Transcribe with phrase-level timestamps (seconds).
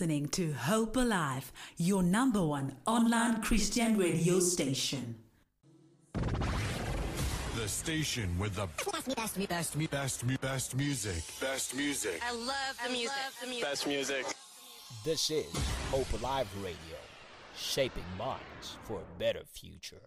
[0.00, 5.14] listening to Hope Alive, your number one online Christian radio station.
[6.14, 11.22] The station with the Best, best, best, mu- best, mu- best music.
[11.38, 12.18] Best music.
[12.26, 13.12] I love the music.
[13.42, 13.68] the music.
[13.68, 14.24] Best music.
[15.04, 15.52] This is
[15.90, 16.96] Hope Alive Radio,
[17.54, 20.00] shaping minds for a better future.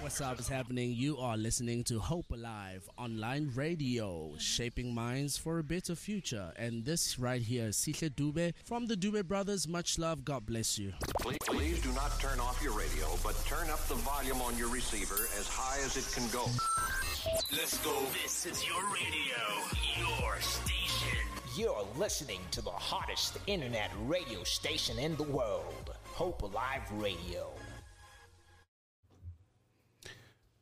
[0.00, 0.92] What's up is happening?
[0.92, 6.52] You are listening to Hope Alive online radio, shaping minds for a better future.
[6.56, 9.66] And this right here is Sihle Dube from the Dube Brothers.
[9.66, 10.24] Much love.
[10.24, 10.92] God bless you.
[11.20, 14.68] Please, please do not turn off your radio, but turn up the volume on your
[14.68, 16.46] receiver as high as it can go.
[17.50, 18.00] Let's go.
[18.22, 19.42] This is your radio,
[19.98, 21.18] your station.
[21.56, 27.50] You're listening to the hottest internet radio station in the world, Hope Alive Radio.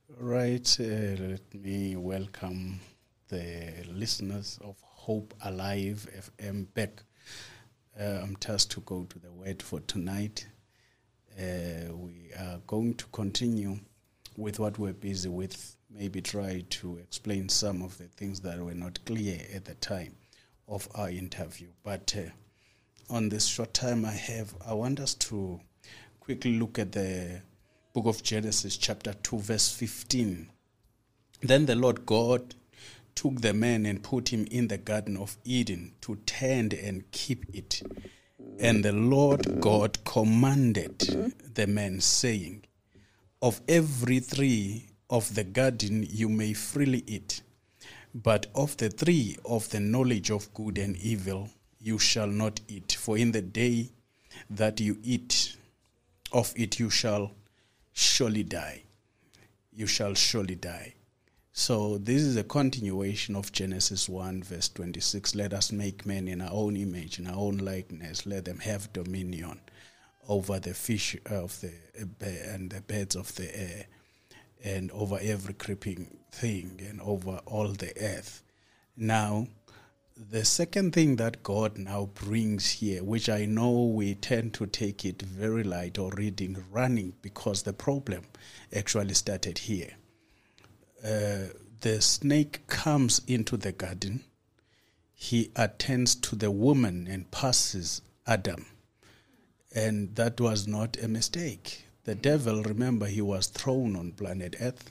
[0.08, 2.78] Right, uh, let me welcome
[3.26, 6.06] the listeners of Hope Alive
[6.40, 7.02] FM back.
[7.98, 10.46] Uh, I'm tasked to go to the word for tonight.
[11.36, 13.80] Uh, we are going to continue
[14.36, 18.74] with what we're busy with, maybe try to explain some of the things that were
[18.74, 20.14] not clear at the time
[20.68, 21.68] of our interview.
[21.82, 22.30] But uh,
[23.12, 25.60] on this short time I have, I want us to
[26.20, 27.42] quickly look at the
[27.96, 30.50] book of Genesis, chapter 2, verse 15.
[31.40, 32.54] Then the Lord God
[33.14, 37.46] took the man and put him in the Garden of Eden to tend and keep
[37.54, 37.80] it.
[38.60, 40.98] And the Lord God commanded
[41.54, 42.64] the man, saying,
[43.40, 47.40] Of every tree of the garden you may freely eat,
[48.14, 51.48] but of the tree of the knowledge of good and evil
[51.80, 53.88] you shall not eat, for in the day
[54.50, 55.56] that you eat
[56.30, 57.30] of it you shall
[57.96, 58.82] surely die.
[59.72, 60.94] You shall surely die.
[61.52, 65.34] So this is a continuation of Genesis 1 verse 26.
[65.34, 68.26] Let us make men in our own image, in our own likeness.
[68.26, 69.60] Let them have dominion
[70.28, 71.72] over the fish of the
[72.52, 73.86] and the birds of the air
[74.62, 78.42] and over every creeping thing and over all the earth.
[78.94, 79.46] Now,
[80.16, 85.04] the second thing that God now brings here, which I know we tend to take
[85.04, 88.24] it very light or reading running because the problem
[88.74, 89.90] actually started here.
[91.04, 94.24] Uh, the snake comes into the garden,
[95.14, 98.64] he attends to the woman and passes Adam.
[99.74, 101.84] And that was not a mistake.
[102.04, 104.90] The devil, remember, he was thrown on planet Earth.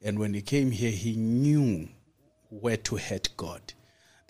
[0.00, 1.88] And when he came here, he knew
[2.48, 3.74] where to hurt God.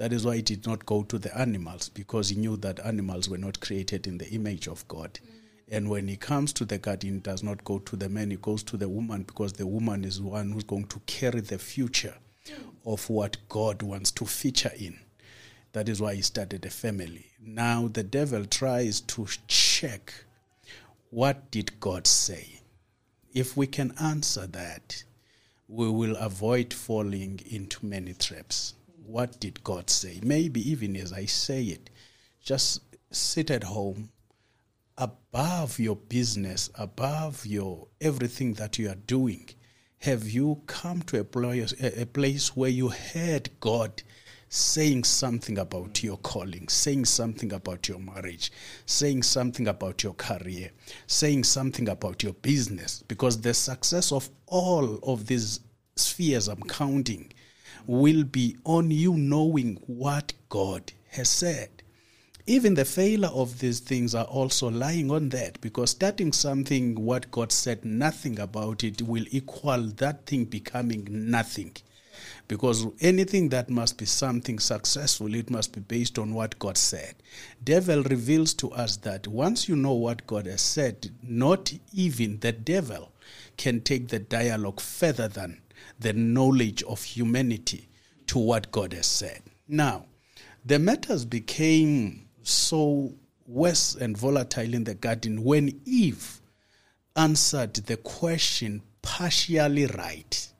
[0.02, 3.28] That is why he did not go to the animals because he knew that animals
[3.28, 5.20] were not created in the image of God.
[5.22, 5.76] Mm.
[5.76, 8.36] And when he comes to the garden, he does not go to the man, he
[8.36, 12.16] goes to the woman because the woman is one who's going to carry the future
[12.84, 14.98] of what God wants to feature in.
[15.70, 17.26] That is why he started a family.
[17.40, 20.12] Now the devil tries to check
[21.10, 22.58] what did God say?
[23.32, 25.04] If we can answer that,
[25.68, 28.74] we will avoid falling into many traps.
[29.06, 30.20] What did God say?
[30.22, 31.90] Maybe even as I say it,
[32.40, 32.80] just
[33.10, 34.10] sit at home
[34.96, 39.48] above your business, above your everything that you are doing.
[39.98, 44.02] Have you come to a place, where you heard God
[44.48, 48.50] saying something about your calling, saying something about your marriage,
[48.84, 50.70] saying something about your career,
[51.06, 53.02] saying something about your business?
[53.08, 55.60] Because the success of all of these
[55.96, 57.32] spheres I'm counting
[57.86, 61.82] will be on you knowing what God has said.
[62.46, 67.30] Even the failure of these things are also lying on that because starting something, what
[67.30, 71.76] God said nothing about it, will equal that thing becoming nothing.
[72.48, 77.14] Because anything that must be something successful, it must be based on what God said.
[77.62, 82.52] Devil reveals to us that once you know what God has said, not even the
[82.52, 83.12] devil
[83.56, 85.61] can take the dialogue further than
[86.02, 87.88] the knowledge of humanity
[88.26, 89.42] to what God has said.
[89.68, 90.06] Now,
[90.64, 93.14] the matters became so
[93.46, 96.40] worse and volatile in the garden when Eve
[97.16, 100.51] answered the question partially right.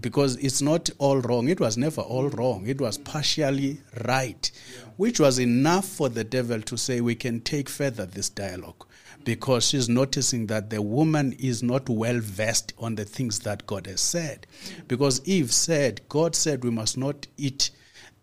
[0.00, 1.48] Because it's not all wrong.
[1.48, 2.66] It was never all wrong.
[2.66, 4.50] It was partially right,
[4.96, 8.84] which was enough for the devil to say, We can take further this dialogue
[9.24, 13.86] because she's noticing that the woman is not well versed on the things that God
[13.86, 14.46] has said.
[14.86, 17.70] Because Eve said, God said we must not eat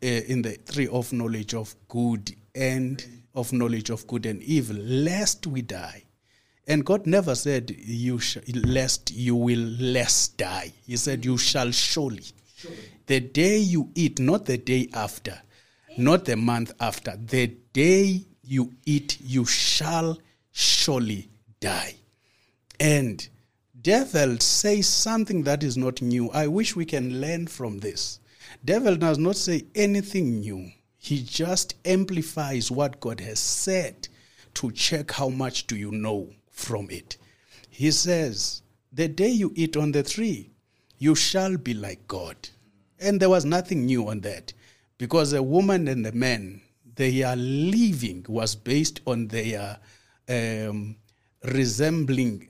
[0.03, 3.05] uh, in the tree of knowledge of good and
[3.35, 6.04] of knowledge of good and evil, lest we die.
[6.67, 11.71] And God never said, "You sh- lest you will less die." He said, "You shall
[11.71, 12.25] surely."
[13.05, 15.39] The day you eat, not the day after,
[15.97, 20.19] not the month after, the day you eat, you shall
[20.51, 21.29] surely
[21.59, 21.95] die.
[22.79, 23.27] And
[23.79, 26.31] devil says something that is not new.
[26.31, 28.19] I wish we can learn from this.
[28.63, 30.71] Devil does not say anything new.
[30.97, 34.07] He just amplifies what God has said
[34.55, 37.17] to check how much do you know from it.
[37.69, 38.61] He says,
[38.91, 40.51] "The day you eat on the tree,
[40.97, 42.49] you shall be like God."
[42.99, 44.53] And there was nothing new on that
[44.97, 46.61] because the woman and the man,
[46.95, 49.77] their living was based on their
[50.29, 50.95] um,
[51.43, 52.49] resembling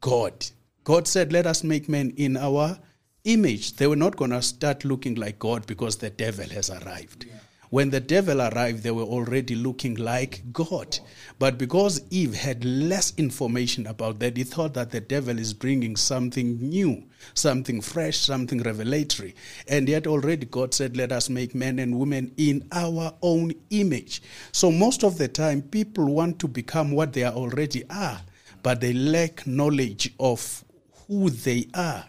[0.00, 0.46] God.
[0.84, 2.78] God said, Let us make man in our
[3.24, 3.76] image.
[3.76, 7.26] They were not going to start looking like God because the devil has arrived.
[7.70, 10.98] When the devil arrived, they were already looking like God.
[11.38, 15.94] But because Eve had less information about that, he thought that the devil is bringing
[15.94, 17.04] something new,
[17.34, 19.34] something fresh, something revelatory.
[19.68, 24.22] And yet, already God said, Let us make men and women in our own image.
[24.50, 28.22] So, most of the time, people want to become what they are already are,
[28.62, 30.64] but they lack knowledge of
[31.06, 32.06] who they are.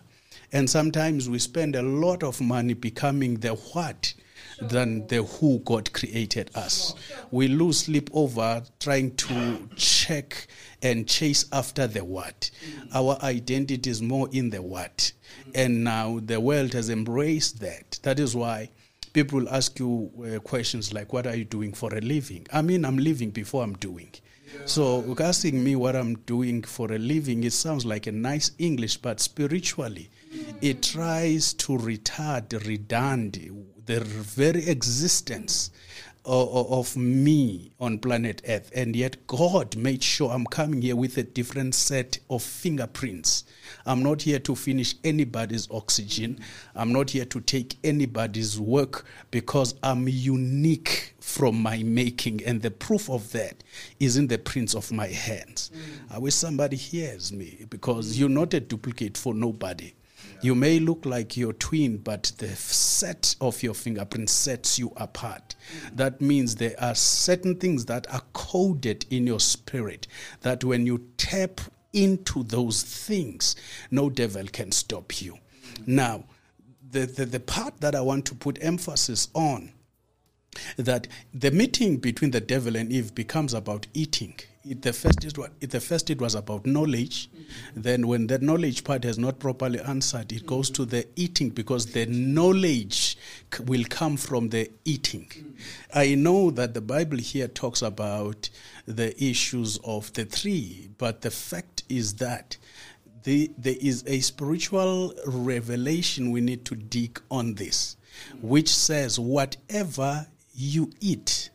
[0.51, 4.13] And sometimes we spend a lot of money becoming the what
[4.61, 6.94] than the who God created us.
[7.31, 10.47] We lose sleep over trying to check
[10.81, 12.51] and chase after the what.
[12.94, 15.11] Our identity is more in the what.
[15.56, 18.00] And now the world has embraced that.
[18.03, 18.69] That is why
[19.13, 22.45] people ask you uh, questions like, What are you doing for a living?
[22.53, 24.12] I mean, I'm living before I'm doing.
[24.65, 28.97] So, asking me what I'm doing for a living, it sounds like a nice English,
[28.97, 30.09] but spiritually,
[30.62, 33.38] it tries to retard, redund
[33.89, 35.71] the very existence
[36.24, 38.71] of, of me on planet Earth.
[38.75, 43.45] And yet, God made sure I'm coming here with a different set of fingerprints.
[43.88, 46.39] I'm not here to finish anybody's oxygen.
[46.75, 52.44] I'm not here to take anybody's work because I'm unique from my making.
[52.45, 53.63] And the proof of that
[54.00, 55.71] is in the prints of my hands.
[55.74, 56.15] Mm.
[56.15, 59.94] I wish somebody hears me because you're not a duplicate for nobody.
[60.41, 65.56] You may look like your twin, but the set of your fingerprints sets you apart.
[65.94, 70.07] That means there are certain things that are coded in your spirit
[70.41, 71.59] that when you tap
[71.91, 73.56] into those things,
[73.91, 75.38] no devil can stop you.
[75.86, 76.24] Now,
[76.89, 79.74] the, the, the part that I want to put emphasis on
[80.77, 85.38] that the meeting between the devil and Eve becomes about eating it, the first it
[85.38, 87.29] was, the first it was about knowledge.
[87.29, 87.81] Mm-hmm.
[87.81, 91.88] Then when the knowledge part has not properly answered, it goes to the eating because
[91.88, 93.17] the knowledge
[93.53, 95.27] c- will come from the eating.
[95.29, 95.51] Mm-hmm.
[95.94, 98.50] I know that the Bible here talks about
[98.85, 102.57] the issues of the three, but the fact is that
[103.23, 107.95] the, there is a spiritual revelation we need to dig on this,
[108.41, 111.50] which says whatever you eat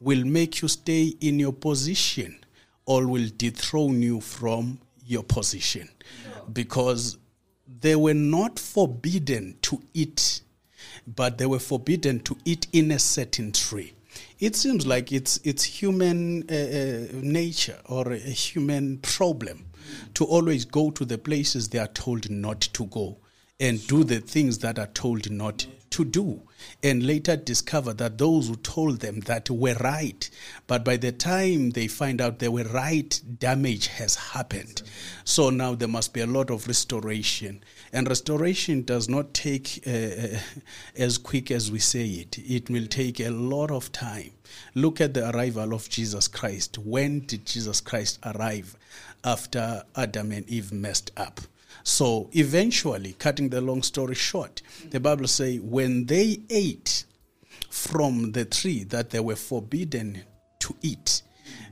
[0.00, 2.41] will make you stay in your position
[2.86, 5.88] or will dethrone you from your position.
[6.52, 7.18] Because
[7.80, 10.42] they were not forbidden to eat,
[11.06, 13.94] but they were forbidden to eat in a certain tree.
[14.38, 19.66] It seems like it's, it's human uh, uh, nature or a human problem
[20.14, 23.18] to always go to the places they are told not to go
[23.58, 26.42] and do the things that are told not to do
[26.82, 30.28] and later discover that those who told them that were right.
[30.66, 34.82] But by the time they find out they were right damage has happened.
[35.24, 37.62] So now there must be a lot of restoration.
[37.92, 40.38] And restoration does not take uh, uh,
[40.96, 42.38] as quick as we say it.
[42.38, 44.32] It will take a lot of time.
[44.74, 46.78] Look at the arrival of Jesus Christ.
[46.78, 48.76] When did Jesus Christ arrive
[49.24, 51.40] after Adam and Eve messed up
[51.84, 57.04] so eventually, cutting the long story short, the Bible says when they ate
[57.70, 60.22] from the tree that they were forbidden
[60.60, 61.22] to eat,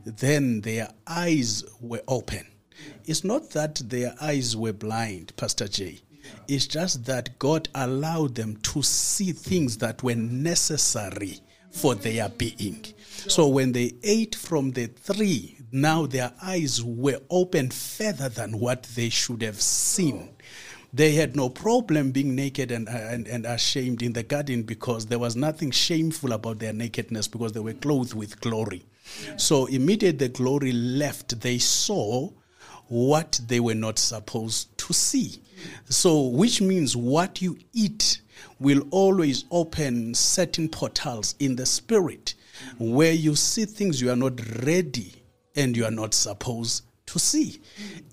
[0.04, 2.47] then their eyes were open.
[3.04, 6.00] It's not that their eyes were blind, Pastor J.
[6.49, 11.40] It's just that God allowed them to see things that were necessary
[11.71, 12.85] for their being.
[13.29, 18.85] So when they ate from the tree, now their eyes were opened further than what
[18.85, 20.31] they should have seen.
[20.93, 25.19] They had no problem being naked and, and, and ashamed in the garden because there
[25.19, 28.85] was nothing shameful about their nakedness because they were clothed with glory.
[29.37, 32.31] So immediately the glory left, they saw
[32.88, 35.40] what they were not supposed to see.
[35.88, 38.21] So, which means what you eat
[38.59, 42.35] will always open certain portals in the spirit
[42.79, 45.14] where you see things you are not ready
[45.57, 47.61] and you are not supposed to see.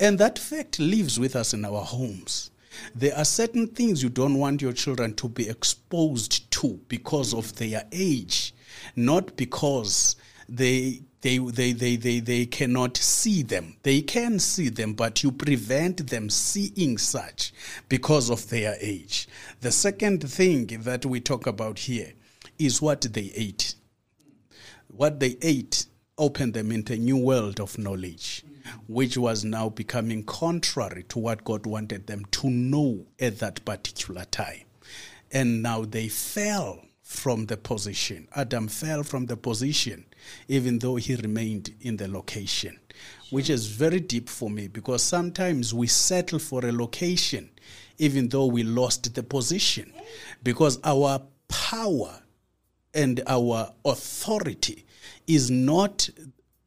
[0.00, 2.50] And that fact lives with us in our homes.
[2.94, 7.56] There are certain things you don't want your children to be exposed to because of
[7.56, 8.54] their age,
[8.94, 10.16] not because
[10.48, 13.76] they they, they, they, they, they cannot see them.
[13.82, 17.52] They can see them, but you prevent them seeing such
[17.88, 19.28] because of their age.
[19.60, 22.12] The second thing that we talk about here
[22.58, 23.74] is what they ate.
[24.98, 25.86] What they ate
[26.18, 28.44] opened them into a new world of knowledge,
[28.88, 34.24] which was now becoming contrary to what God wanted them to know at that particular
[34.24, 34.64] time.
[35.30, 38.26] And now they fell from the position.
[38.34, 40.04] Adam fell from the position,
[40.48, 42.80] even though he remained in the location,
[43.30, 47.50] which is very deep for me because sometimes we settle for a location,
[47.98, 49.92] even though we lost the position,
[50.42, 52.20] because our power
[52.94, 54.86] and our authority
[55.28, 56.08] is not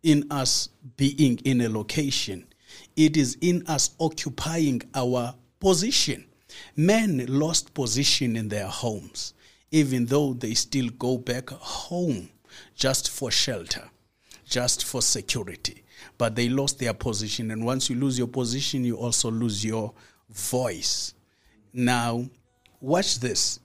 [0.03, 2.45] in us being in a location,
[2.95, 6.25] it is in us occupying our position.
[6.75, 9.33] Men lost position in their homes,
[9.71, 12.29] even though they still go back home
[12.75, 13.89] just for shelter,
[14.45, 15.83] just for security.
[16.17, 19.93] But they lost their position, and once you lose your position, you also lose your
[20.29, 21.13] voice.
[21.73, 22.25] Now,
[22.79, 23.59] watch this.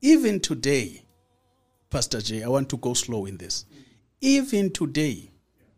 [0.00, 1.02] Even today,
[1.90, 3.64] Pastor J, I want to go slow in this.
[4.20, 5.30] Even today,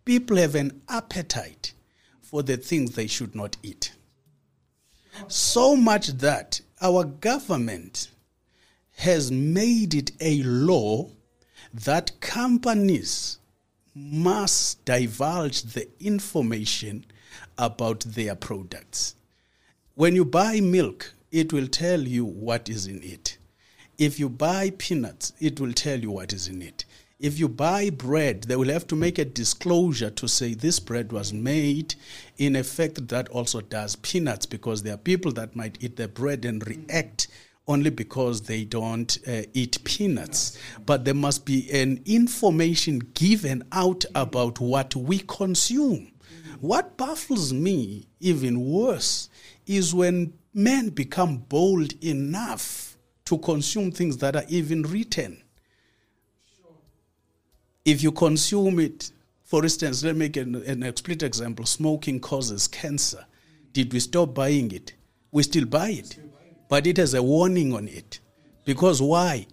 [0.05, 1.75] people have an appetite
[2.23, 3.93] for the things they should not eat.
[5.29, 8.09] So much that our government
[8.97, 11.11] has made it a law
[11.75, 13.39] that companies
[13.95, 17.05] must divulge the information
[17.59, 19.17] about their products.
[19.95, 23.37] When you buy milk, it will tell you what is in it.
[23.99, 26.87] If you buy peanuts, it will tell you what is in it.
[27.21, 31.13] If you buy bread, they will have to make a disclosure to say this bread
[31.13, 31.95] was made
[32.39, 36.47] in effect that also does peanuts because there are people that might eat the bread
[36.47, 37.29] and react
[37.69, 40.57] only because they don't uh, eat peanuts.
[40.87, 46.13] But there must be an information given out about what we consume.
[46.61, 49.29] What baffles me even worse
[49.67, 52.97] is when men become bold enough
[53.27, 55.43] to consume things that are even written.
[57.85, 59.11] If you consume it,
[59.45, 63.25] for instance, let me make an, an explicit example smoking causes cancer.
[63.73, 64.95] Did we stop buying it?
[65.33, 66.19] We still buy it,
[66.69, 68.21] but it has a warning on it.
[68.65, 69.47] Because why?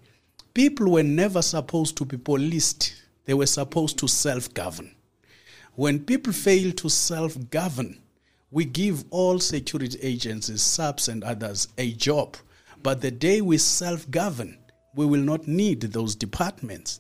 [0.54, 4.94] People were never supposed to be policed, they were supposed to self govern.
[5.76, 8.00] When people fail to self govern,
[8.50, 12.38] we give all security agencies, SAPS, and others a job.
[12.82, 14.58] But the day we self govern,
[14.98, 17.00] we will not need those departments.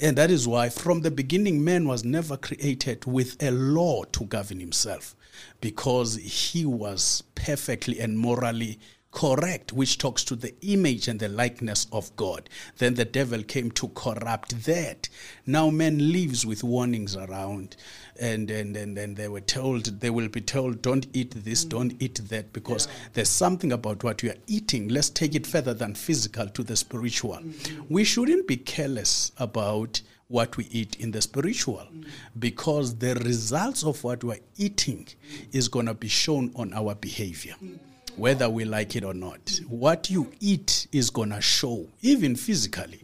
[0.00, 4.24] And that is why, from the beginning, man was never created with a law to
[4.26, 5.16] govern himself
[5.60, 8.78] because he was perfectly and morally
[9.10, 12.48] correct, which talks to the image and the likeness of God.
[12.76, 15.08] Then the devil came to corrupt that.
[15.46, 17.76] Now man lives with warnings around,
[18.20, 21.70] and and and, and they were told they will be told, don't eat this, mm.
[21.70, 24.88] don't eat that, because there's something about what you are eating.
[24.88, 27.38] Let's take it further than physical to the spiritual.
[27.38, 27.82] Mm-hmm.
[27.88, 32.04] We shouldn't be careless about what we eat in the spiritual mm.
[32.38, 35.08] because the results of what we're eating
[35.52, 37.78] is going to be shown on our behavior mm.
[38.18, 39.60] Whether we like it or not.
[39.68, 43.00] What you eat is going to show, even physically.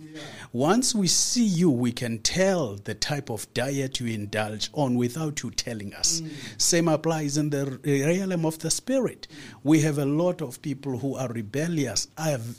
[0.53, 5.43] Once we see you, we can tell the type of diet you indulge on without
[5.43, 6.21] you telling us.
[6.21, 6.31] Mm.
[6.61, 9.29] Same applies in the eh, realm of the spirit.
[9.63, 12.09] We have a lot of people who are rebellious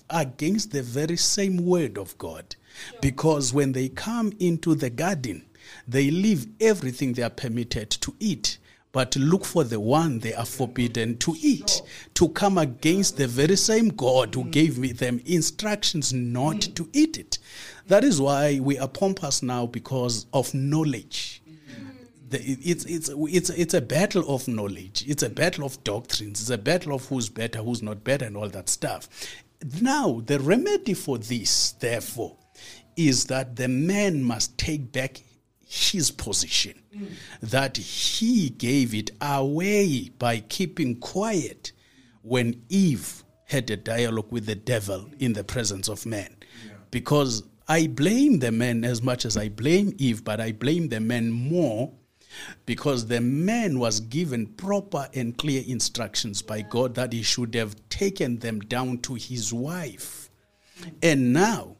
[0.09, 2.55] against the very same word of God.
[3.01, 5.45] Because when they come into the garden,
[5.87, 8.57] they leave everything they are permitted to eat
[8.95, 11.81] but look for the one they are forbidden to eat,
[12.13, 17.17] to come against the very same God who gave me them instructions not to eat
[17.17, 17.37] it.
[17.87, 21.43] That is why we are pompous now because of knowledge.
[22.31, 25.03] It's, it's, it's, it's a battle of knowledge.
[25.05, 26.39] It's a battle of doctrines.
[26.39, 29.09] It's a battle of who's better, who's not better, and all that stuff.
[29.81, 32.37] Now, the remedy for this, therefore,
[32.95, 35.21] is that the man must take back
[35.65, 37.07] his position, mm.
[37.41, 41.71] that he gave it away by keeping quiet
[42.21, 46.35] when Eve had a dialogue with the devil in the presence of man.
[46.65, 46.73] Yeah.
[46.91, 50.99] Because I blame the man as much as I blame Eve, but I blame the
[50.99, 51.91] man more
[52.65, 57.75] because the man was given proper and clear instructions by God that he should have
[57.89, 60.29] taken them down to his wife.
[61.01, 61.77] And now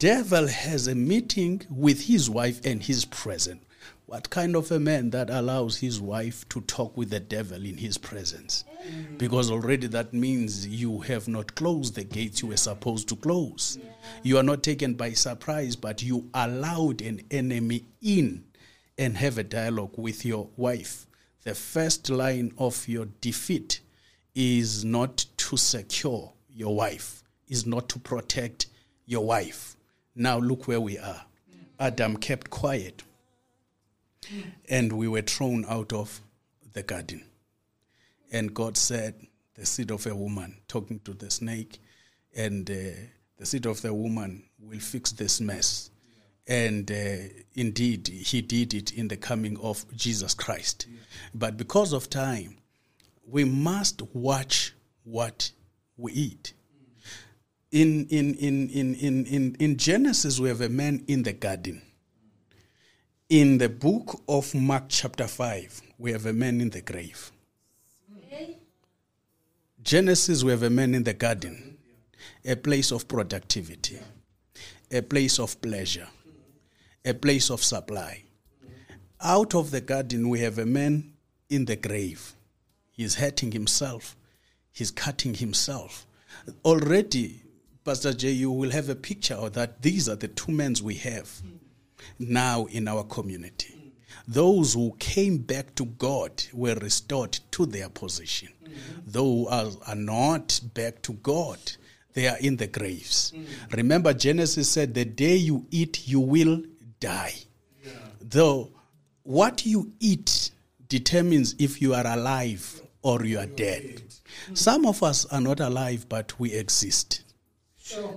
[0.00, 3.62] devil has a meeting with his wife and he's present.
[4.06, 7.76] What kind of a man that allows his wife to talk with the devil in
[7.76, 8.64] his presence?
[9.18, 13.78] Because already that means you have not closed the gates you were supposed to close.
[14.22, 18.44] You are not taken by surprise, but you allowed an enemy in
[18.96, 21.06] and have a dialogue with your wife.
[21.44, 23.80] The first line of your defeat
[24.34, 28.66] is not to secure your wife, is not to protect
[29.04, 29.76] your wife.
[30.14, 31.24] Now look where we are.
[31.78, 33.02] Adam kept quiet
[34.68, 36.20] and we were thrown out of
[36.72, 37.24] the garden.
[38.32, 41.80] And God said, The seed of a woman, talking to the snake,
[42.34, 42.74] and uh,
[43.38, 45.90] the seed of the woman will fix this mess.
[46.46, 50.86] And uh, indeed, he did it in the coming of Jesus Christ.
[51.34, 52.58] But because of time,
[53.26, 54.74] we must watch
[55.04, 55.52] what
[55.96, 56.54] we eat.
[57.70, 61.82] In, in, in, in, in, in, in Genesis, we have a man in the garden.
[63.28, 67.30] In the book of Mark, chapter 5, we have a man in the grave.
[69.82, 71.78] Genesis, we have a man in the garden,
[72.44, 73.98] a place of productivity,
[74.90, 76.08] a place of pleasure,
[77.04, 78.24] a place of supply.
[79.22, 81.12] Out of the garden, we have a man
[81.48, 82.34] in the grave.
[82.90, 84.16] He's hurting himself,
[84.72, 86.06] he's cutting himself.
[86.64, 87.42] Already,
[87.84, 89.80] Pastor J, you will have a picture of that.
[89.82, 91.30] These are the two men we have
[92.18, 93.74] now in our community.
[94.28, 98.50] Those who came back to God were restored to their position.
[99.06, 101.58] Those are, are not back to God,
[102.12, 103.32] they are in the graves.
[103.72, 106.62] Remember, Genesis said, The day you eat, you will
[107.00, 107.34] die.
[108.20, 108.70] Though
[109.22, 110.50] what you eat
[110.88, 114.02] determines if you are alive or you are dead.
[114.54, 117.22] Some of us are not alive, but we exist.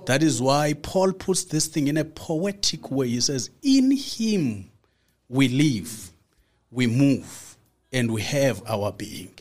[0.06, 3.08] That is why Paul puts this thing in a poetic way.
[3.08, 4.70] He says, In him
[5.28, 6.12] we live,
[6.70, 7.56] we move,
[7.92, 9.32] and we have our being.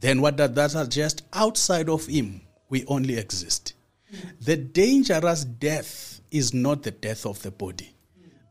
[0.00, 1.22] Then what does that suggest?
[1.32, 3.74] Outside of him, we only exist.
[4.40, 7.94] The dangerous death is not the death of the body.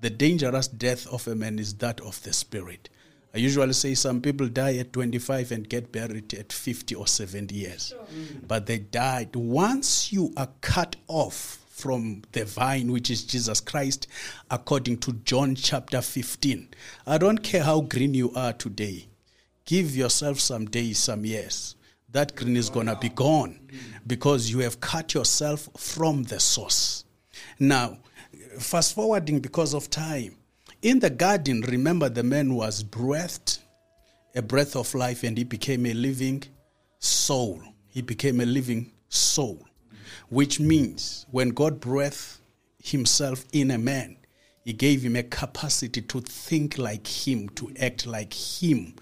[0.01, 2.89] The dangerous death of a man is that of the spirit.
[3.35, 7.53] I usually say some people die at 25 and get buried at 50 or 70
[7.53, 7.93] years.
[8.13, 8.47] Mm.
[8.47, 9.35] But they died.
[9.35, 14.07] Once you are cut off from the vine, which is Jesus Christ,
[14.49, 16.69] according to John chapter 15,
[17.05, 19.09] I don't care how green you are today,
[19.65, 21.75] give yourself some days, some years.
[22.13, 23.77] That green is going to be gone mm.
[24.07, 27.03] because you have cut yourself from the source.
[27.59, 27.97] Now,
[28.59, 30.37] fast forwarding because of time,
[30.81, 33.59] in the garden, remember the man was breathed
[34.35, 36.43] a breath of life and he became a living
[36.99, 37.61] soul.
[37.87, 39.65] He became a living soul,
[40.29, 42.39] which means when God breathed
[42.83, 44.17] himself in a man,
[44.63, 48.95] he gave him a capacity to think like him, to act like him,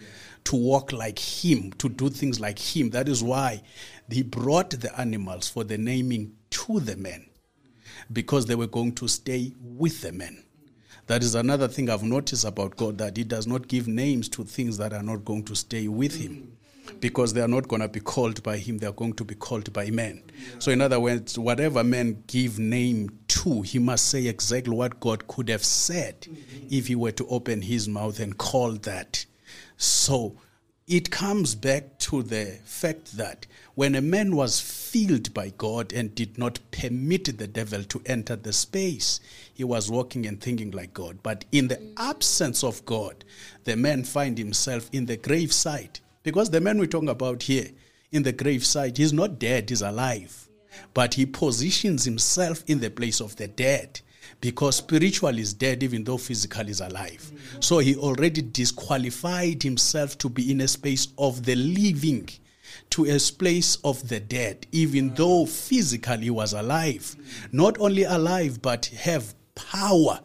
[0.43, 2.89] to walk like him, to do things like him.
[2.91, 3.63] That is why
[4.11, 7.25] he brought the animals for the naming to the men,
[8.11, 10.43] because they were going to stay with the men.
[11.07, 14.43] That is another thing I've noticed about God that He does not give names to
[14.43, 16.57] things that are not going to stay with Him.
[16.99, 19.35] Because they are not going to be called by Him, they are going to be
[19.35, 20.23] called by men.
[20.59, 25.27] So, in other words, whatever men give name to, He must say exactly what God
[25.27, 26.27] could have said
[26.69, 29.25] if He were to open His mouth and call that.
[29.77, 30.37] So,
[30.87, 36.13] it comes back to the fact that when a man was filled by God and
[36.13, 39.19] did not permit the devil to enter the space,
[39.53, 41.19] he was walking and thinking like God.
[41.23, 41.93] But in the mm.
[41.97, 43.23] absence of God,
[43.63, 46.01] the man find himself in the graveside.
[46.21, 47.69] Because the man we're talking about here,
[48.11, 50.49] in the graveside, he's not dead, he's alive.
[50.93, 54.01] But he positions himself in the place of the dead
[54.43, 57.31] because spiritual is dead even though physical is alive.
[57.61, 62.29] So he already disqualified himself to be in a space of the living
[62.89, 67.15] to a place of the dead, even though physically he was alive.
[67.53, 70.19] Not only alive, but have power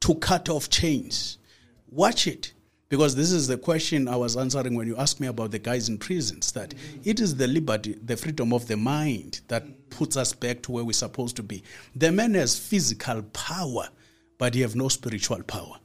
[0.00, 1.36] to cut off chains.
[1.90, 2.54] Watch it.
[2.88, 5.90] Because this is the question I was answering when you asked me about the guys
[5.90, 6.72] in prisons that
[7.04, 10.84] it is the liberty, the freedom of the mind that puts us back to where
[10.84, 11.62] we're supposed to be.
[11.96, 13.88] The man has physical power,
[14.38, 15.76] but he have no spiritual power.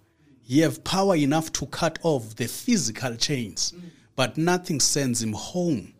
[0.43, 3.73] He have power enough to cut off the physical chains,
[4.15, 5.93] but nothing sends him home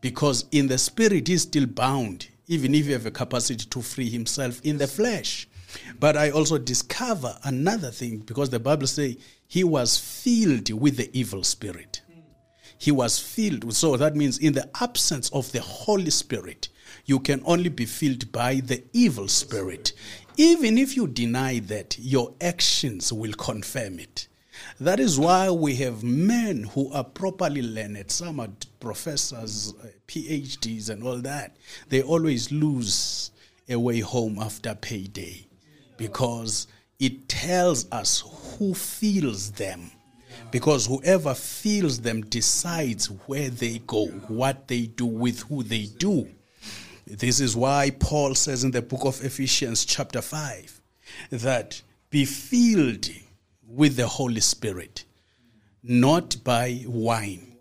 [0.00, 4.08] because in the spirit he's still bound, even if he have a capacity to free
[4.08, 5.46] himself in the flesh.
[5.98, 9.16] But I also discover another thing because the Bible says
[9.48, 12.02] he was filled with the evil spirit.
[12.76, 13.74] He was filled.
[13.74, 16.68] So that means in the absence of the Holy Spirit,
[17.06, 19.92] you can only be filled by the evil spirit.
[20.36, 24.28] Even if you deny that, your actions will confirm it.
[24.80, 28.10] That is why we have men who are properly learned.
[28.10, 29.72] Some are professors,
[30.06, 31.56] PhDs, and all that.
[31.88, 33.30] They always lose
[33.68, 35.46] a way home after payday
[35.96, 36.66] because
[36.98, 38.24] it tells us
[38.58, 39.90] who feels them.
[40.50, 46.28] Because whoever feels them decides where they go, what they do, with who they do.
[47.06, 50.80] This is why Paul says in the book of Ephesians, chapter 5,
[51.30, 53.08] that be filled
[53.66, 55.04] with the Holy Spirit,
[55.82, 57.56] not by wine.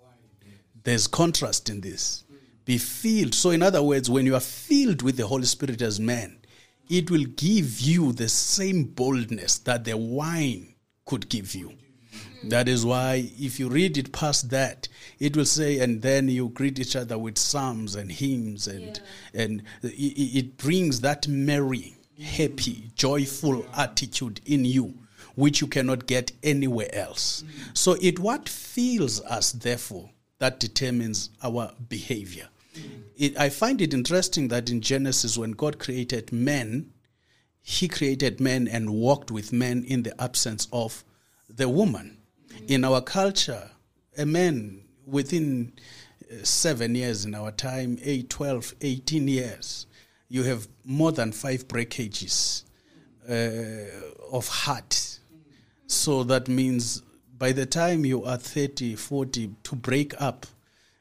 [0.84, 2.23] There's contrast in this.
[2.63, 3.34] Be filled.
[3.34, 6.37] So, in other words, when you are filled with the Holy Spirit as man,
[6.89, 10.73] it will give you the same boldness that the wine
[11.06, 11.73] could give you.
[12.43, 14.88] That is why, if you read it past that,
[15.19, 19.02] it will say, and then you greet each other with psalms and hymns, and
[19.34, 19.41] yeah.
[19.41, 24.93] and it, it brings that merry, happy, joyful attitude in you,
[25.36, 27.43] which you cannot get anywhere else.
[27.73, 32.47] So it what fills us, therefore, that determines our behavior.
[33.16, 36.92] It, I find it interesting that in Genesis, when God created men,
[37.62, 41.04] He created men and walked with men in the absence of
[41.50, 42.18] the woman
[42.68, 43.72] in our culture,
[44.18, 45.74] a man within
[46.32, 49.86] uh, seven years in our time, 8, 12, 18 years,
[50.30, 52.66] you have more than five breakages
[53.30, 53.34] uh,
[54.32, 55.20] of heart.
[55.88, 57.02] So that means
[57.38, 60.46] by the time you are 30, 40, to break up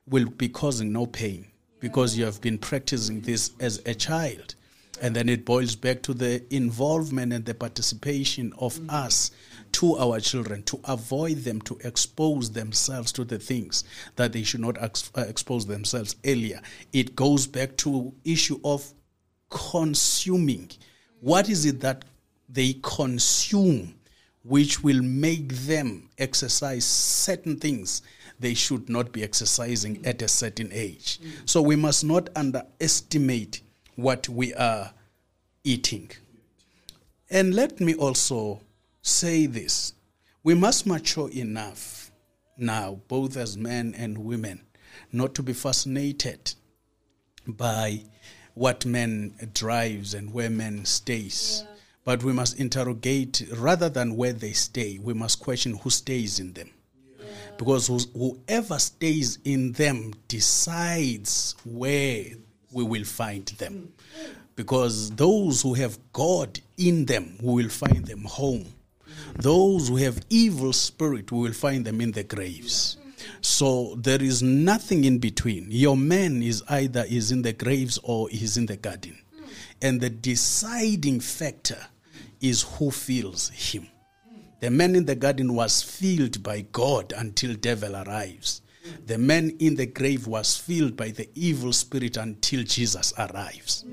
[0.07, 1.49] will be causing no pain
[1.87, 4.57] because you have been practicing this as a child.
[5.01, 9.31] And then it boils back to the involvement and the participation of us
[9.73, 13.85] to our children to avoid them to expose themselves to the things
[14.17, 16.61] that they should not ex- uh, expose themselves earlier.
[16.93, 18.93] It goes back to issue of
[19.49, 20.73] consuming.
[21.21, 22.05] What is it that
[22.49, 23.95] they consume
[24.43, 28.03] which will make them exercise certain things
[28.39, 31.21] they should not be exercising at a certain age.
[31.45, 33.63] So we must not underestimate
[33.95, 34.93] what we are
[35.65, 36.11] eating.
[37.31, 38.61] And let me also
[39.03, 39.95] say this
[40.43, 42.13] we must mature enough
[42.57, 44.61] now, both as men and women,
[45.13, 46.55] not to be fascinated
[47.47, 48.05] by
[48.55, 51.63] what men drives and where men stays.
[51.65, 51.73] Yeah.
[52.05, 56.53] But we must interrogate rather than where they stay, we must question who stays in
[56.53, 56.71] them.
[57.59, 62.25] Because whoever stays in them decides where
[62.73, 63.93] we will find them.
[64.55, 68.67] Because those who have God in them, we will find them home.
[69.39, 72.97] Those who have evil spirit, we will find them in the graves.
[73.41, 75.67] So there is nothing in between.
[75.71, 79.19] Your man is either is in the graves or is in the garden.
[79.83, 81.87] And the deciding factor
[82.41, 83.89] is who fills him.
[84.61, 88.63] The man in the garden was filled by God until devil arrives.
[89.07, 93.85] The man in the grave was filled by the evil spirit until Jesus arrives.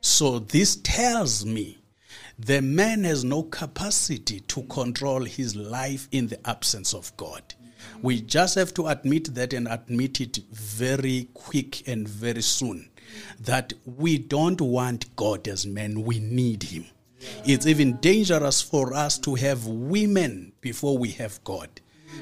[0.00, 1.78] So this tells me
[2.38, 7.54] the man has no capacity to control his life in the absence of God.
[8.00, 12.90] We just have to admit that and admit it very quick and very soon
[13.40, 16.86] that we don't want God as men, we need him.
[17.44, 21.68] It's even dangerous for us to have women before we have God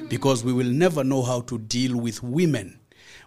[0.09, 2.79] because we will never know how to deal with women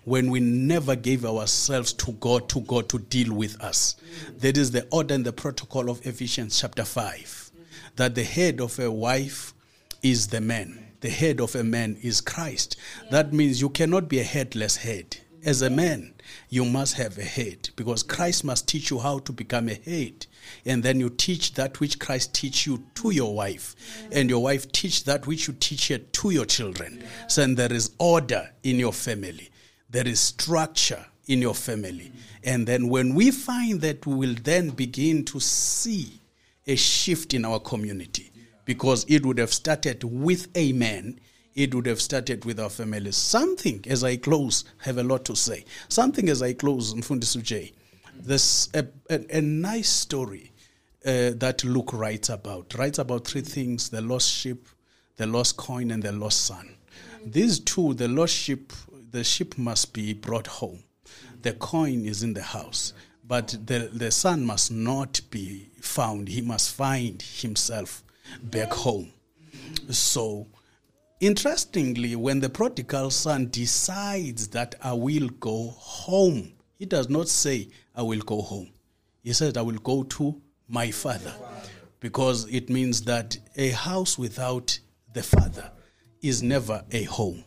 [0.04, 3.96] when we never gave ourselves to God, to God to deal with us.
[4.38, 7.50] That is the order and the protocol of Ephesians chapter 5.
[7.96, 9.54] That the head of a wife
[10.02, 12.76] is the man, the head of a man is Christ.
[13.10, 15.18] That means you cannot be a headless head.
[15.44, 16.14] As a man,
[16.48, 20.26] you must have a head because Christ must teach you how to become a head.
[20.64, 23.76] And then you teach that which Christ teach you to your wife.
[24.12, 27.04] And your wife teach that which you teach her to your children.
[27.28, 29.50] So there is order in your family
[29.94, 32.10] there is structure in your family.
[32.42, 36.20] And then when we find that, we will then begin to see
[36.66, 38.32] a shift in our community
[38.64, 41.20] because it would have started with a man.
[41.54, 43.16] It would have started with our families.
[43.16, 45.64] Something, as I close, have a lot to say.
[45.88, 47.72] Something, as I close, Mfundisi J.
[48.16, 50.52] This a, a, a nice story
[51.04, 52.74] uh, that Luke writes about.
[52.74, 54.68] Writes about three things: the lost sheep,
[55.16, 56.76] the lost coin, and the lost son.
[57.24, 58.72] These two, the lost sheep,
[59.10, 60.82] the ship must be brought home.
[61.42, 62.94] The coin is in the house,
[63.26, 66.28] but the, the son must not be found.
[66.28, 68.02] He must find himself
[68.42, 69.12] back home.
[69.90, 70.46] So,
[71.20, 77.68] interestingly, when the prodigal son decides that I will go home, he does not say,
[77.94, 78.70] I will go home.
[79.22, 81.34] He says, I will go to my father.
[82.00, 84.78] Because it means that a house without
[85.14, 85.70] the father
[86.20, 87.44] is never a home.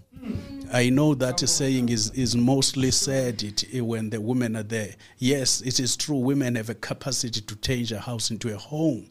[0.72, 4.96] I know that saying is, is mostly said it, eh, when the women are there.
[5.18, 9.10] Yes, it is true, women have a capacity to change a house into a home,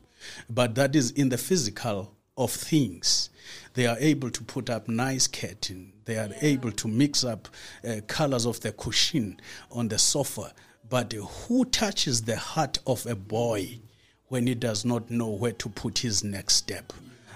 [0.50, 3.30] but that is in the physical of things.
[3.76, 5.92] They are able to put up nice curtain.
[6.06, 7.46] They are able to mix up
[7.86, 9.38] uh, colors of the cushion
[9.70, 10.54] on the sofa.
[10.88, 13.80] But who touches the heart of a boy
[14.28, 16.90] when he does not know where to put his next step?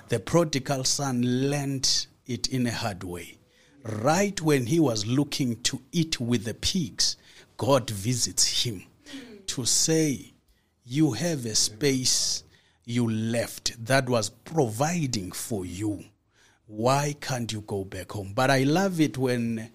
[0.08, 3.36] The prodigal son learned it in a hard way.
[3.84, 7.16] Right when he was looking to eat with the pigs,
[7.58, 8.84] God visits him
[9.48, 10.32] to say,
[10.86, 12.44] You have a space
[12.86, 16.04] you left that was providing for you.
[16.70, 18.32] Why can't you go back home?
[18.32, 19.70] But I love it when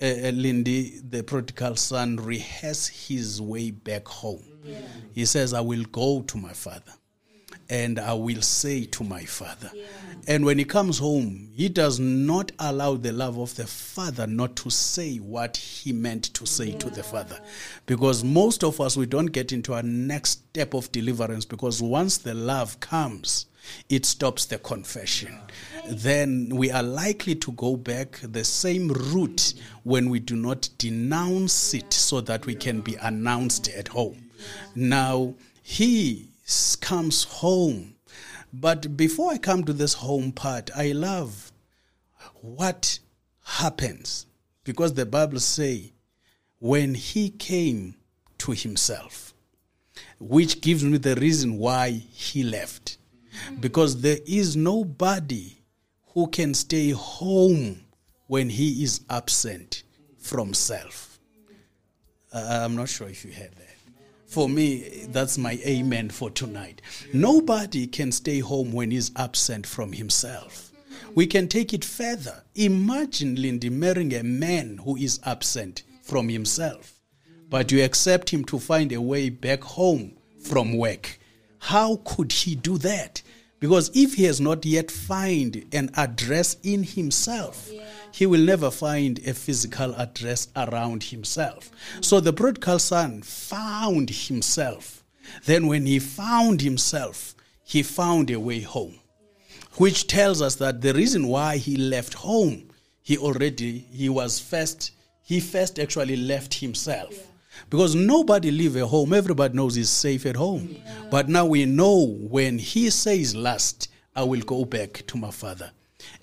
[0.00, 4.44] uh, uh, Lindy, the prodigal son, rehearses his way back home.
[4.62, 4.76] Yeah.
[5.14, 6.92] He says, I will go to my father
[7.70, 9.70] and I will say to my father.
[9.74, 9.86] Yeah.
[10.28, 14.54] And when he comes home, he does not allow the love of the father not
[14.56, 16.78] to say what he meant to say yeah.
[16.78, 17.40] to the father.
[17.86, 22.18] Because most of us, we don't get into our next step of deliverance because once
[22.18, 23.46] the love comes,
[23.88, 25.38] it stops the confession.
[25.88, 31.74] Then we are likely to go back the same route when we do not denounce
[31.74, 34.30] it so that we can be announced at home.
[34.74, 36.30] Now, he
[36.80, 37.96] comes home.
[38.52, 41.52] But before I come to this home part, I love
[42.40, 42.98] what
[43.44, 44.26] happens
[44.62, 45.92] because the Bible say
[46.58, 47.96] when he came
[48.38, 49.34] to himself,
[50.18, 52.98] which gives me the reason why he left.
[53.60, 55.58] Because there is nobody
[56.08, 57.80] who can stay home
[58.26, 59.82] when he is absent
[60.18, 61.18] from self.
[62.32, 63.74] Uh, I'm not sure if you heard that.
[64.26, 66.82] For me, that's my amen for tonight.
[67.12, 70.72] Nobody can stay home when he's absent from himself.
[71.14, 72.42] We can take it further.
[72.56, 76.94] Imagine Lindy marrying a man who is absent from himself,
[77.48, 81.18] but you accept him to find a way back home from work.
[81.64, 83.22] How could he do that?
[83.60, 88.70] Because if he has not yet found an address in himself, yeah he will never
[88.70, 91.72] find a physical address around himself.
[92.00, 95.02] So the prodigal son found himself.
[95.46, 99.00] Then, when he found himself, he found a way home,
[99.78, 102.70] which tells us that the reason why he left home,
[103.02, 104.92] he already, he was first,
[105.24, 107.12] he first actually left himself.
[107.70, 110.76] Because nobody leave a home, everybody knows he's safe at home.
[111.10, 115.70] But now we know when he says last, I will go back to my father.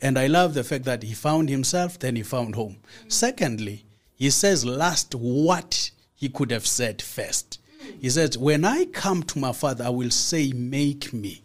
[0.01, 2.77] And I love the fact that he found himself, then he found home.
[3.05, 3.11] Mm.
[3.11, 7.59] Secondly, he says last what he could have said first.
[7.99, 8.11] He mm.
[8.11, 11.43] says, When I come to my father, I will say, Make me.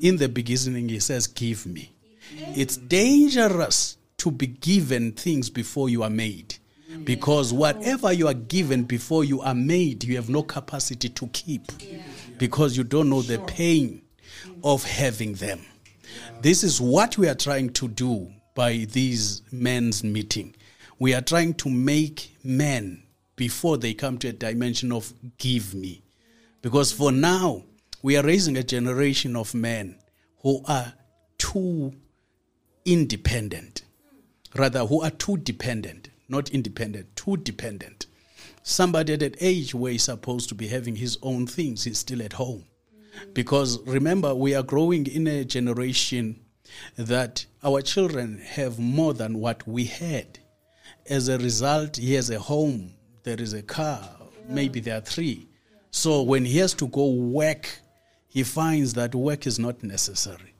[0.00, 1.92] In the beginning, he says, Give me.
[2.54, 6.56] It's dangerous to be given things before you are made.
[7.04, 11.72] Because whatever you are given before you are made, you have no capacity to keep.
[12.38, 14.02] Because you don't know the pain
[14.64, 15.60] of having them.
[16.40, 20.54] This is what we are trying to do by these men's meeting.
[20.98, 23.02] We are trying to make men
[23.36, 26.02] before they come to a dimension of give me.
[26.60, 27.64] Because for now,
[28.02, 29.98] we are raising a generation of men
[30.42, 30.92] who are
[31.38, 31.92] too
[32.84, 33.82] independent,
[34.54, 38.06] rather, who are too dependent, not independent, too dependent.
[38.64, 42.22] Somebody at an age where he's supposed to be having his own things, he's still
[42.22, 42.64] at home.
[43.34, 46.40] Because remember, we are growing in a generation
[46.96, 50.38] that our children have more than what we had.
[51.08, 54.08] As a result, he has a home, there is a car,
[54.48, 55.48] maybe there are three.
[55.90, 57.68] So when he has to go work,
[58.28, 60.51] he finds that work is not necessary.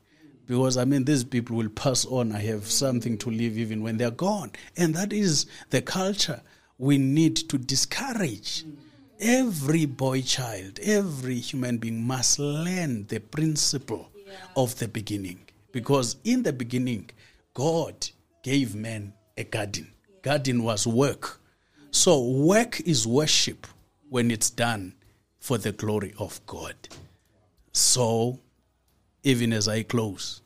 [0.52, 2.32] Because, I mean, these people will pass on.
[2.32, 4.50] I have something to live even when they're gone.
[4.76, 6.42] And that is the culture
[6.76, 8.66] we need to discourage.
[9.18, 14.34] Every boy child, every human being must learn the principle yeah.
[14.54, 15.40] of the beginning.
[15.72, 17.08] Because in the beginning,
[17.54, 18.10] God
[18.42, 19.90] gave man a garden.
[20.20, 21.40] Garden was work.
[21.92, 23.66] So work is worship
[24.10, 24.96] when it's done
[25.38, 26.76] for the glory of God.
[27.72, 28.40] So,
[29.22, 30.41] even as I close,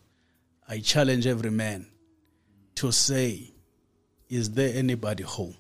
[0.68, 1.86] I challenge every man
[2.74, 3.52] to say,
[4.28, 5.54] Is there anybody home?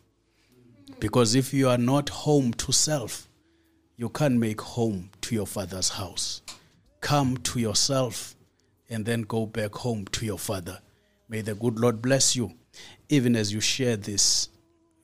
[0.98, 3.28] Because if you are not home to self,
[3.96, 6.42] you can't make home to your father's house.
[7.00, 8.34] Come to yourself
[8.90, 10.80] and then go back home to your father.
[11.28, 12.54] May the good Lord bless you,
[13.08, 14.48] even as you share this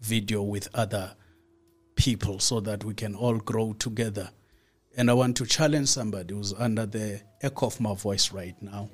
[0.01, 1.15] video with other
[1.95, 4.31] people so that we can all grow together.
[4.97, 8.91] And I want to challenge somebody who's under the echo of my voice right now.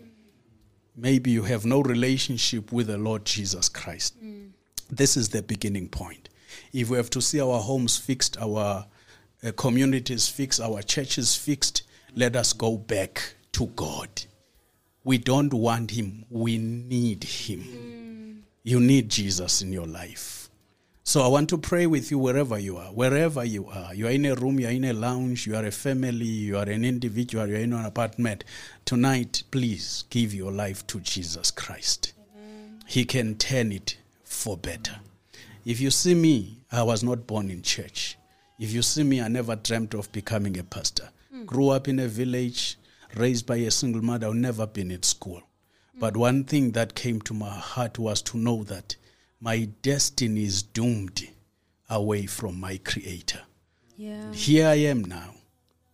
[0.98, 4.14] Maybe you have no relationship with the Lord Jesus Christ.
[4.90, 6.28] This is the beginning point.
[6.72, 8.87] If we have to see our homes fixed, our
[9.44, 11.84] uh, communities fixed, our churches fixed,
[12.14, 14.08] let us go back to God.
[15.04, 18.44] We don't want Him, we need Him.
[18.62, 20.38] You need Jesus in your life.
[21.09, 23.94] So I want to pray with you wherever you are, wherever you are.
[23.94, 26.59] You are in a room, you are in a lounge, you are a family, you
[26.59, 28.44] are an individual, you are in an apartment.
[28.85, 32.12] Tonight, please give your life to Jesus Christ.
[32.87, 34.97] He can turn it for better.
[35.64, 38.18] If you see me, I was not born in church.
[38.59, 41.09] If you see me, I never dreamt of becoming a pastor.
[41.33, 41.47] Hmm.
[41.47, 42.77] Grew up in a village,
[43.16, 45.40] raised by a single mother, I've never been at school.
[45.94, 46.01] Hmm.
[46.01, 48.97] But one thing that came to my heart was to know that
[49.40, 51.29] my destiny is doomed
[51.88, 53.40] away from my creator.
[53.96, 54.33] Yeah.
[54.33, 55.35] Here I am now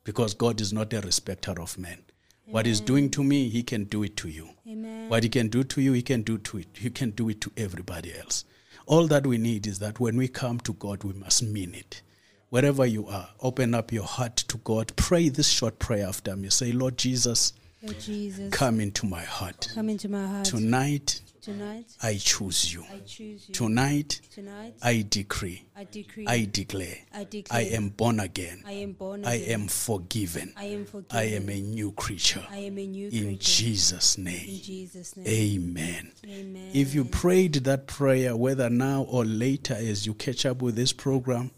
[0.05, 1.99] because God is not a respecter of men.
[2.47, 4.51] What he's doing to me, he can do it to you.
[4.69, 5.09] Amen.
[5.09, 6.69] What he can do to you, he can do to it.
[6.75, 8.45] He can do it to everybody else.
[8.87, 12.03] All that we need is that when we come to God, we must mean it.
[12.51, 14.93] Wherever you are, open up your heart to God.
[14.97, 16.51] Pray this short prayer after me.
[16.51, 19.73] Say, Lord Jesus, Lord Jesus, come into my heart.
[19.75, 20.45] come into my heart.
[20.45, 22.85] Tonight, Tonight, I choose you.
[22.91, 23.55] I choose you.
[23.55, 26.27] Tonight, Tonight, I decree, I decree.
[26.27, 27.61] I declare, I declare.
[27.61, 28.63] I am born again.
[28.67, 30.55] I am born I am forgiven.
[30.57, 31.17] I am forgiven.
[31.17, 32.47] I am a new creature.
[32.51, 33.43] I am a new In creature.
[33.43, 34.61] Jesus' In name.
[34.63, 35.27] Jesus' name.
[35.29, 36.13] Amen.
[36.27, 36.71] Amen.
[36.73, 40.95] If you prayed that prayer, whether now or later as you catch up with this
[40.95, 41.51] program,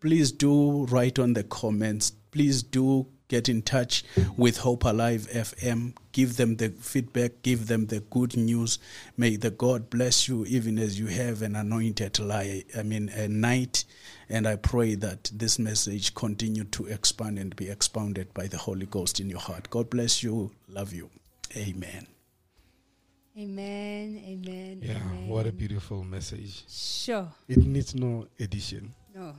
[0.00, 2.12] please do write on the comments.
[2.30, 4.04] Please do get in touch
[4.38, 5.92] with Hope Alive FM.
[6.14, 8.78] Give them the feedback, give them the good news.
[9.16, 13.26] May the God bless you even as you have an anointed lie, I mean a
[13.26, 13.84] night.
[14.28, 18.86] And I pray that this message continue to expand and be expounded by the Holy
[18.86, 19.68] Ghost in your heart.
[19.70, 20.52] God bless you.
[20.68, 21.10] Love you.
[21.56, 22.06] Amen.
[23.36, 24.22] Amen.
[24.24, 24.78] Amen.
[24.82, 25.26] Yeah, amen.
[25.26, 26.62] what a beautiful message.
[26.68, 27.28] Sure.
[27.48, 28.94] It needs no addition.
[29.12, 29.34] No.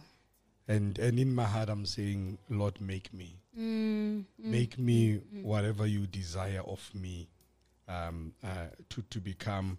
[0.68, 3.38] And and in my heart I'm saying, Lord, make me.
[3.58, 5.44] Mm, mm, make me mm, mm.
[5.44, 7.28] whatever you desire of me
[7.88, 9.78] um, uh, to, to become.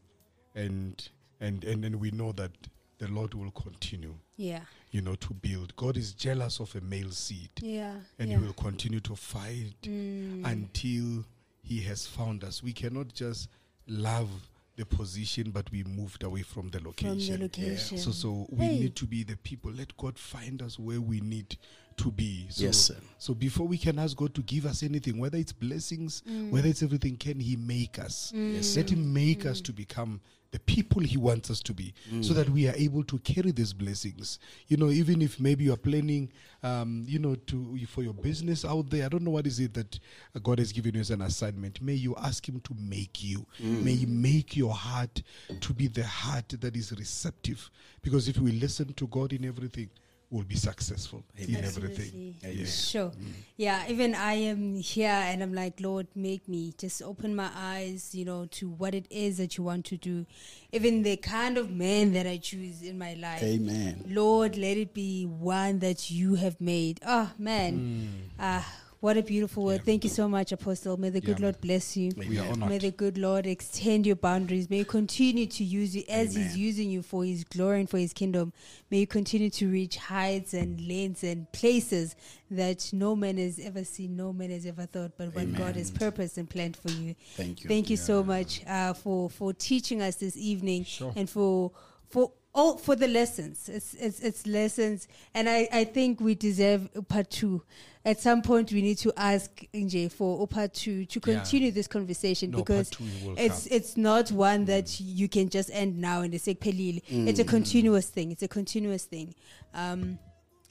[0.54, 1.06] And,
[1.40, 2.50] and, and then we know that
[2.98, 4.14] the Lord will continue.
[4.36, 4.60] Yeah.
[4.90, 5.76] You know, to build.
[5.76, 7.50] God is jealous of a male seed.
[7.60, 8.38] Yeah, And yeah.
[8.38, 10.46] He will continue to fight Mm.
[10.46, 11.24] until
[11.62, 12.62] He has found us.
[12.62, 13.48] We cannot just
[13.86, 14.30] love
[14.76, 17.18] the position, but we moved away from the location.
[17.18, 17.98] From the location.
[17.98, 18.78] So, so we Hey.
[18.80, 19.70] need to be the people.
[19.72, 21.56] Let God find us where we need
[21.96, 22.46] to be.
[22.50, 22.96] So, Yes, sir.
[23.18, 26.50] So before we can ask God to give us anything, whether it's blessings, Mm.
[26.50, 28.32] whether it's everything, can He make us?
[28.34, 28.90] Yes, Let.
[28.90, 30.20] Him make us to become
[30.52, 32.34] the people He wants us to be, so Mm.
[32.36, 34.38] that we are able to carry these blessings.
[34.68, 36.30] You know, even if maybe you are planning,
[36.62, 39.04] um, you know, to for your business out there.
[39.06, 39.98] I don't know what is it that
[40.42, 41.80] God has given you as an assignment.
[41.82, 43.46] May you ask Him to make you.
[43.60, 43.82] Mm.
[43.82, 45.22] May He make your heart
[45.60, 47.70] to be the heart that is receptive.
[48.02, 49.90] Because if we listen to God in everything,
[50.30, 52.34] we'll be successful in everything.
[52.42, 52.66] Yeah.
[52.66, 53.10] Sure.
[53.10, 53.32] Mm.
[53.56, 58.14] Yeah, even I am here and I'm like, Lord, make me just open my eyes,
[58.14, 60.26] you know, to what it is that you want to do.
[60.72, 63.42] Even the kind of man that I choose in my life.
[63.42, 64.04] Amen.
[64.08, 67.00] Lord, let it be one that you have made.
[67.06, 67.78] Oh, man.
[67.78, 68.30] Mm.
[68.38, 68.74] Ah,
[69.06, 69.84] what a beautiful word.
[69.84, 70.96] Thank you so much, Apostle.
[70.96, 71.44] May the good Yeah.
[71.44, 72.10] Lord bless you.
[72.16, 72.26] We.
[72.56, 74.68] May the good Lord extend your boundaries.
[74.68, 77.98] May you continue to use you as He's using you for His glory and for
[77.98, 78.52] His kingdom.
[78.90, 82.16] May you continue to reach heights and lanes and places
[82.50, 85.92] that no man has ever seen, no man has ever thought, but what God has
[85.92, 87.14] purposed and planned for you.
[87.36, 87.68] Thank you.
[87.68, 91.12] Thank you so much uh, for for teaching us this evening Sure.
[91.14, 91.70] and for
[92.08, 93.68] for all for the lessons.
[93.68, 97.62] It's it's it's lessons, and I I think we deserve a part two.
[98.06, 101.34] At some point, we need to ask Nje for a part two to Yeah.
[101.40, 103.76] continue this conversation No, because part two will it's come.
[103.76, 107.02] it's not one that you can just end now and say pelile.
[107.08, 108.30] It's a continuous thing.
[108.30, 109.34] It's a continuous thing.
[109.74, 110.18] Um,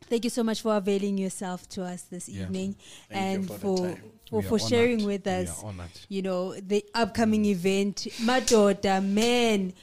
[0.08, 2.43] Thank you so much for availing yourself to us this Yeah.
[2.43, 2.76] evening
[3.10, 3.98] Thank and for for
[4.30, 5.63] for, for sharing with us
[6.10, 9.73] you know the upcoming event madoda men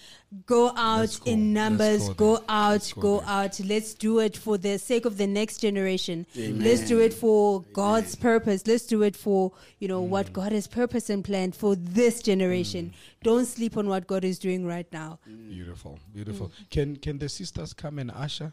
[0.47, 2.07] go out Let's in numbers.
[2.09, 3.61] Let's go go, out Let's go go out.
[3.61, 6.26] Let's do it for the sake of the next generation.
[6.37, 6.62] Amen.
[6.64, 8.66] let's do it for god's purpose.
[8.66, 10.09] Let's do it for you know Mm.
[10.09, 12.24] what god has purpose and planned for this mm.
[12.24, 12.93] generation.
[13.22, 15.18] Don't sleep on what god is doing right now.
[15.28, 15.33] Mm.
[15.43, 15.51] Mm.
[15.51, 16.53] Beautiful, beautiful.
[16.70, 18.53] Can can the sisters come and usher?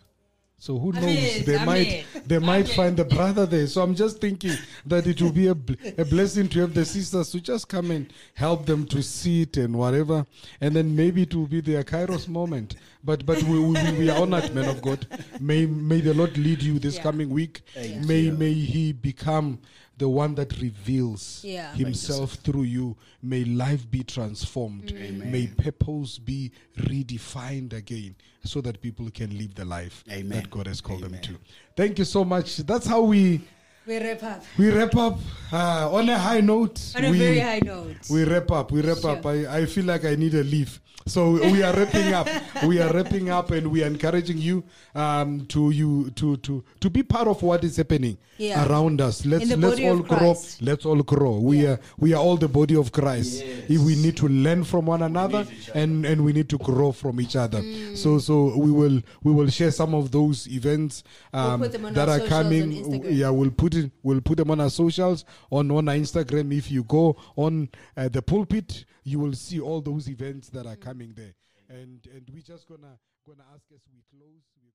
[0.62, 1.46] So who knows?
[1.46, 3.66] They might they might find the brother there.
[3.68, 4.52] So I'm just thinking
[4.86, 7.92] that it will be a, bl- a blessing to have the sisters to just come
[7.92, 10.26] and help them to sit and whatever,
[10.60, 12.76] and then maybe it will be their Kairos moment.
[13.04, 15.08] But but we, we, we are honored, man of God.
[15.40, 17.04] May may the Lord lead you this Yeah.
[17.04, 17.62] coming week.
[17.74, 18.34] Thank may you.
[18.34, 19.60] may He become
[20.00, 21.74] the one that reveals Yeah.
[21.76, 22.98] himself through you.
[23.22, 24.88] May life be transformed.
[24.94, 25.02] Mm.
[25.02, 25.32] Amen.
[25.32, 30.30] May purpose be redefined again so that people can live the life Amen.
[30.30, 31.38] that God has called them to.
[31.76, 32.58] Thank you so much.
[32.58, 33.42] That's how we
[33.90, 35.18] We wrap up we wrap up
[35.52, 36.80] uh, on a high note.
[36.96, 37.96] on a we, very high note.
[38.12, 38.72] we wrap up.
[38.72, 39.26] We wrap up.
[39.26, 40.80] I, I feel like I need a leave.
[41.08, 42.28] So we are wrapping up.
[42.68, 44.64] We are wrapping up, and we are encouraging you
[44.94, 48.68] um, to you to to to be part of what is happening Yeah.
[48.68, 49.26] around us.
[49.26, 50.36] Let's In the let's all grow.
[50.62, 51.40] Let's all grow.
[51.40, 53.42] We are we are all the body of Christ.
[53.44, 57.20] If we need to learn from one another, and and we need to grow from
[57.22, 57.62] each other.
[57.62, 57.98] Mm.
[57.98, 61.94] So so we will we will share some of those events um, put them on
[61.94, 63.04] that are coming.
[63.06, 63.92] Yeah, we'll put it.
[64.04, 66.56] We'll put them on our socials on on our Instagram.
[66.56, 70.76] If you go on uh, the pulpit, you will see all those events that are
[70.76, 71.34] coming there.
[71.70, 74.44] And and we're just gonna gonna ask as we close.
[74.56, 74.72] Going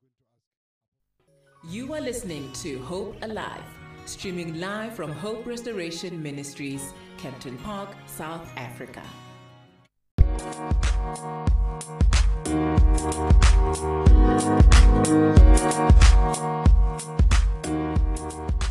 [1.71, 1.77] to.
[1.77, 3.65] You are listening to Hope Alive,
[4.07, 9.03] streaming live from Hope Restoration Ministries, Kempton Park, South Africa.
[17.65, 18.64] Thank